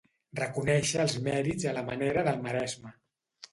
[0.37, 2.97] Reconèixer els mèrits a la manera del Maresme.